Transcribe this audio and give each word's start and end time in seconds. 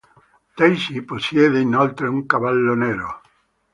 Daisy 0.57 1.03
possiede 1.03 1.59
inoltre 1.59 2.07
un 2.09 2.25
cavallo 2.25 2.73
nero. 2.73 3.21